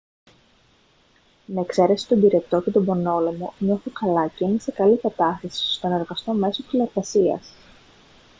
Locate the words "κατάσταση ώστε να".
4.97-5.95